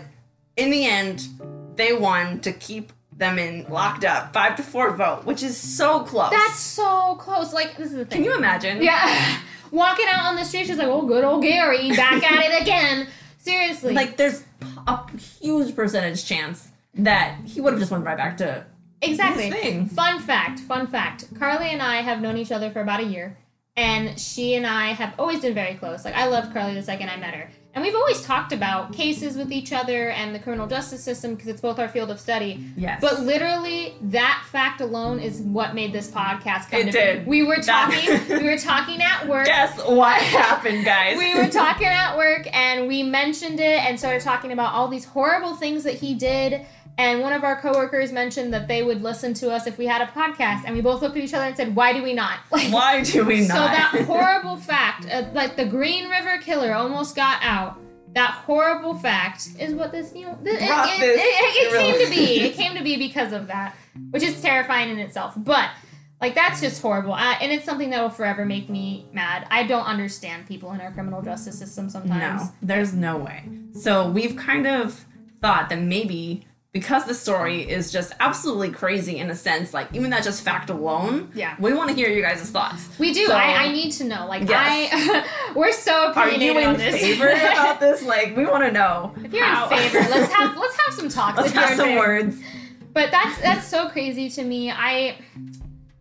[0.58, 1.28] in the end
[1.76, 6.02] they won to keep them in locked up five to four vote which is so
[6.02, 7.54] close that's so close.
[7.54, 8.20] Like, this is the thing.
[8.20, 9.40] can you imagine Yeah.
[9.72, 13.08] Walking out on the street, she's like, oh, good old Gary, back at it again.
[13.38, 13.94] Seriously.
[13.94, 14.44] like there's
[14.86, 18.66] a huge percentage chance that he would have just went right back to
[19.02, 19.86] exactly.
[19.88, 21.26] Fun fact, fun fact.
[21.38, 23.38] Carly and I have known each other for about a year,
[23.76, 26.06] and she and I have always been very close.
[26.06, 27.50] Like, I loved Carly the second I met her.
[27.74, 31.48] And we've always talked about cases with each other and the criminal justice system because
[31.48, 32.66] it's both our field of study.
[32.76, 37.24] yes But literally, that fact alone is what made this podcast come It to did.
[37.24, 37.30] be.
[37.30, 38.10] We were talking.
[38.30, 39.46] we were talking at work.
[39.46, 44.22] guess what happened guys we were talking at work and we mentioned it and started
[44.22, 46.66] talking about all these horrible things that he did.
[46.98, 50.02] And one of our coworkers mentioned that they would listen to us if we had
[50.02, 50.64] a podcast.
[50.66, 53.02] And we both looked at each other and said, "Why do we not?" Like, why
[53.02, 57.40] do we not so that horrible fact, uh, like the Green River Killer almost got
[57.42, 57.80] out.
[58.14, 62.06] That horrible fact is what this, you know, th- it, it, this it- it came
[62.06, 62.40] to be.
[62.42, 63.74] It came to be because of that,
[64.12, 65.34] which is terrifying in itself.
[65.38, 65.70] But
[66.20, 69.48] like that's just horrible, uh, and it's something that will forever make me mad.
[69.50, 72.44] I don't understand people in our criminal justice system sometimes.
[72.44, 73.46] No, there's no way.
[73.80, 75.06] So we've kind of
[75.42, 80.10] thought that maybe because the story is just absolutely crazy in a sense, like even
[80.12, 81.56] that just fact alone, Yeah.
[81.60, 82.88] we want to hear your guys' thoughts.
[82.98, 83.26] We do.
[83.28, 84.26] So- I, I need to know.
[84.26, 84.90] Like Yes.
[84.94, 86.96] I, we're so Are you opinionated in on this.
[87.02, 88.04] favor about this?
[88.04, 89.14] Like, we want to know.
[89.24, 91.38] If you're how- in favor, let's have let's have some talks.
[91.38, 92.00] Let's have some favor.
[92.00, 92.38] words.
[92.94, 94.72] But that's that's so crazy to me.
[94.72, 95.18] I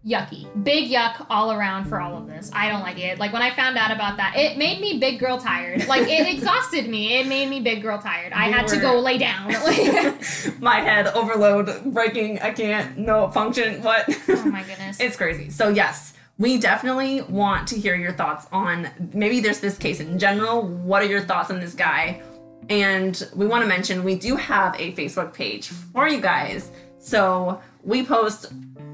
[0.06, 0.46] yucky.
[0.64, 2.50] Big yuck all around for all of this.
[2.54, 3.18] I don't like it.
[3.18, 5.86] Like when I found out about that, it made me big girl tired.
[5.86, 7.18] Like it exhausted me.
[7.18, 8.32] It made me big girl tired.
[8.32, 9.48] I We had to go lay down.
[10.60, 12.40] My head overload, breaking.
[12.40, 12.96] I can't.
[12.98, 13.82] No function.
[13.82, 14.08] What?
[14.28, 14.98] oh my goodness.
[15.00, 15.50] It's crazy.
[15.50, 20.18] So yes, we definitely want to hear your thoughts on maybe there's this case in
[20.18, 20.62] general.
[20.62, 22.22] What are your thoughts on this guy?
[22.70, 26.70] And we want to mention we do have a Facebook page for you guys.
[26.98, 28.52] So we post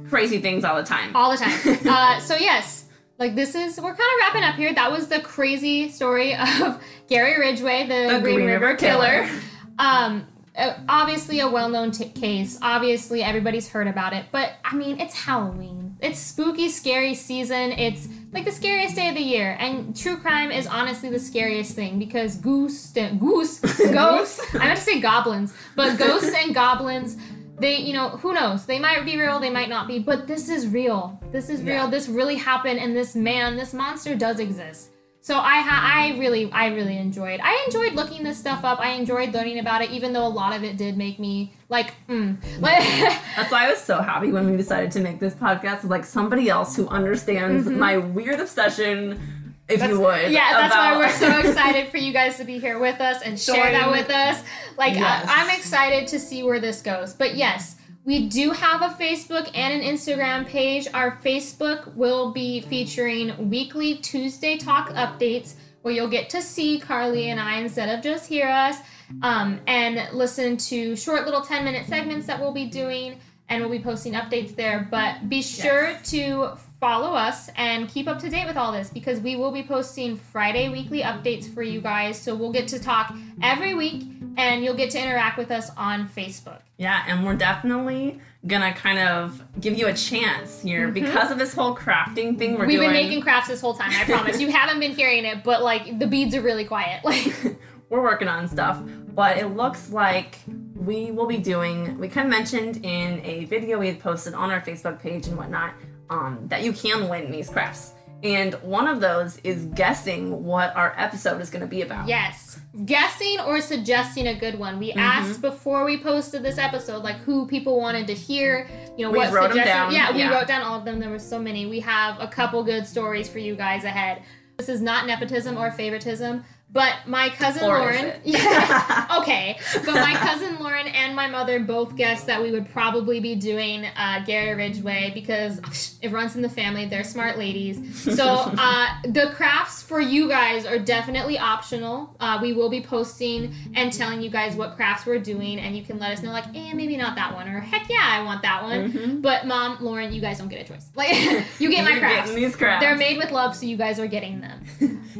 [0.09, 1.14] crazy things all the time.
[1.14, 1.78] all the time.
[1.88, 2.84] Uh, so yes,
[3.18, 4.74] like this is we're kind of wrapping up here.
[4.74, 9.26] That was the crazy story of Gary Ridgway, the, The Green, Green River, River Killer.
[9.26, 9.40] Killer.
[9.78, 10.26] Um,
[10.57, 12.59] uh, obviously a well-known t- case.
[12.62, 14.26] Obviously everybody's heard about it.
[14.32, 15.96] But I mean, it's Halloween.
[16.00, 17.72] It's spooky, scary season.
[17.72, 21.74] It's like the scariest day of the year, and true crime is honestly the scariest
[21.74, 23.61] thing because goose, goose,
[23.92, 24.40] ghosts.
[24.54, 27.16] I meant to say goblins, but ghosts and goblins
[27.59, 28.66] they you know who knows?
[28.66, 31.20] They might be real they might not be but this is real.
[31.32, 31.84] This is real.
[31.84, 31.90] Yeah.
[31.90, 34.90] this really happened and this man this monster does exist.
[35.20, 38.78] So i ha- i really i really enjoyed i enjoyed looking this stuff up.
[38.78, 41.94] I enjoyed learning about it even though a lot of it did make me like
[42.09, 42.40] mm.
[42.61, 46.04] That's why I was so happy when we decided to make this podcast with like
[46.04, 49.20] somebody else who understands my weird obsession,
[49.69, 50.31] if you would.
[50.31, 53.39] Yeah that's why we're so excited for you guys to be here with us and
[53.39, 54.43] share that with us
[54.79, 55.27] like Yes.
[55.29, 59.51] I, i'm excited to see where this goes but yes we do have a Facebook
[59.53, 60.87] and an Instagram page.
[60.95, 67.31] Our Facebook will be featuring weekly Tuesday talk updates where you'll get to see Carly
[67.31, 68.77] and I instead of just hear us
[69.23, 73.73] um, and listen to short little 10 minute segments that we'll be doing and we'll
[73.77, 74.87] be posting updates there.
[74.89, 76.11] But be sure Yes.
[76.12, 79.62] to follow us and keep up to date with all this because we will be
[79.62, 82.18] posting Friday weekly updates for you guys.
[82.20, 84.05] So we'll get to talk every week
[84.37, 86.61] and you'll get to interact with us on Facebook.
[86.77, 91.55] Yeah, and we're definitely gonna kind of give you a chance here because of this
[91.55, 92.66] whole crafting thing we're Mm-hmm.
[92.68, 92.91] We've doing.
[92.93, 94.39] been making crafts this whole time, I promise.
[94.41, 97.01] you haven't been hearing it, but like the beads are really quiet.
[97.05, 97.33] Like
[97.89, 98.83] we're working on stuff,
[99.14, 100.39] but it looks like
[100.74, 101.99] we will be doing.
[101.99, 105.37] We kind of mentioned in a video we had posted on our Facebook page and
[105.39, 105.72] whatnot
[106.11, 107.92] um, that you can win these crafts,
[108.22, 112.09] and one of those is guessing what our episode is going to be about.
[112.09, 112.59] Yes.
[112.84, 114.78] Guessing or suggesting a good one.
[114.78, 119.11] We asked before we posted this episode, like who people wanted to hear, you know,
[119.11, 119.94] We what wrote suggestions.
[119.94, 120.30] Yeah, we yeah.
[120.30, 120.98] wrote down all of them.
[120.98, 121.66] There were so many.
[121.66, 124.22] We have a couple good stories for you guys ahead.
[124.59, 129.59] This is not nepotism or favoritism, But my cousin Or Lauren, yeah, okay.
[129.84, 133.84] But my cousin Lauren and my mother both guessed that we would probably be doing
[133.84, 135.61] uh, Gary Ridgway because
[136.07, 136.86] it runs in the family.
[136.86, 138.02] They're smart ladies.
[138.16, 138.24] So
[138.59, 142.14] uh, the crafts for you guys are definitely optional.
[142.20, 145.82] Uh, we will be posting and telling you guys what crafts we're doing, and you
[145.82, 148.42] can let us know like, eh, maybe not that one, or heck yeah, I want
[148.42, 148.92] that one.
[148.92, 149.22] Mhm.
[149.22, 150.88] But mom, Lauren, you guys don't get a choice.
[150.94, 151.12] Like
[151.59, 152.30] you get my crafts.
[152.30, 152.84] getting these crafts.
[152.84, 154.64] They're made with love, so you guys are getting them.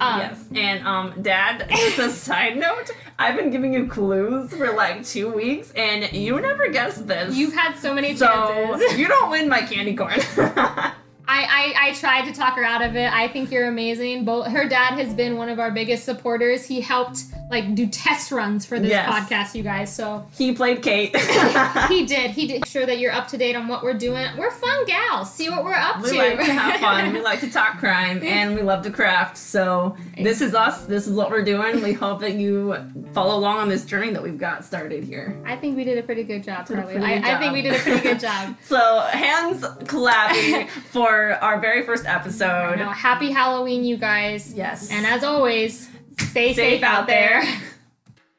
[0.01, 1.67] Um, yes, and um, Dad.
[1.71, 6.39] Just a side note, I've been giving you clues for like two weeks, and you
[6.41, 7.35] never guessed this.
[7.35, 8.99] You've had so many so chances.
[8.99, 10.21] you don't win my candy corn.
[11.29, 13.13] I, I, I tried to talk her out of it.
[13.13, 14.25] I think you're amazing.
[14.25, 16.67] Both her dad has been one of our biggest supporters.
[16.67, 17.21] He helped
[17.51, 19.09] like do test runs for this Yes.
[19.09, 19.95] podcast, you guys.
[19.95, 21.17] So he played Kate.
[21.89, 22.31] he did.
[22.31, 24.27] He did sure that you're up to date on what we're doing.
[24.37, 25.33] We're fun gals.
[25.33, 26.17] See what we're up We to.
[26.17, 27.13] like to have fun.
[27.13, 29.37] We like to talk crime, and we love to craft.
[29.37, 30.87] So this is us.
[30.87, 31.83] This is what we're doing.
[31.83, 32.77] We hope that you
[33.13, 35.37] follow along on this journey that we've got started here.
[35.45, 36.97] I think we did a pretty good job, Carly.
[36.97, 38.57] I, I think we did a pretty good job.
[38.63, 42.79] So hands clapping for for our very first episode.
[42.79, 44.53] Happy Halloween, you guys.
[44.53, 44.91] Yes.
[44.91, 45.89] And as always,
[46.19, 47.43] stay safe, out there.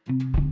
[0.05, 0.43] there.